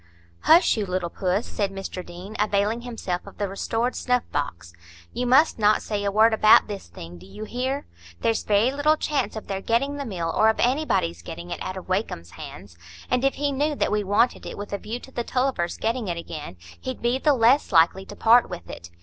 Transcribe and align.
"Hush, 0.39 0.77
you 0.77 0.87
little 0.87 1.11
puss," 1.11 1.45
said 1.45 1.71
Mr 1.71 2.03
Deane, 2.03 2.35
availing 2.39 2.81
himself 2.81 3.27
of 3.27 3.37
the 3.37 3.47
restored 3.47 3.95
snuff 3.95 4.23
box. 4.31 4.73
"You 5.13 5.27
must 5.27 5.59
not 5.59 5.83
say 5.83 6.03
a 6.03 6.11
word 6.11 6.33
about 6.33 6.65
this 6.67 6.87
thing; 6.87 7.19
do 7.19 7.27
you 7.27 7.43
hear? 7.43 7.85
There's 8.21 8.41
very 8.41 8.71
little 8.71 8.97
chance 8.97 9.35
of 9.35 9.45
their 9.45 9.61
getting 9.61 9.97
the 9.97 10.05
mill 10.05 10.33
or 10.35 10.49
of 10.49 10.59
anybody's 10.59 11.21
getting 11.21 11.51
it 11.51 11.61
out 11.61 11.77
of 11.77 11.87
Wakem's 11.87 12.31
hands. 12.31 12.79
And 13.11 13.23
if 13.23 13.35
he 13.35 13.51
knew 13.51 13.75
that 13.75 13.91
we 13.91 14.03
wanted 14.03 14.47
it 14.47 14.57
with 14.57 14.73
a 14.73 14.79
view 14.79 14.99
to 15.01 15.11
the 15.11 15.23
Tulliver's 15.23 15.77
getting 15.77 16.07
it 16.07 16.17
again, 16.17 16.55
he'd 16.79 17.03
be 17.03 17.19
the 17.19 17.33
less 17.35 17.71
likely 17.71 18.03
to 18.07 18.15
part 18.15 18.49
with 18.49 18.71
it. 18.71 18.89